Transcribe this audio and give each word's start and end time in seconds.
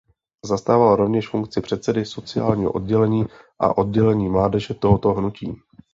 Zastával 0.45 0.95
rovněž 0.95 1.29
funkci 1.29 1.61
předsedy 1.61 2.05
sociálního 2.05 2.71
oddělení 2.71 3.25
a 3.59 3.77
oddělení 3.77 4.29
mládeže 4.29 4.73
tohoto 4.73 5.13
hnutí. 5.13 5.55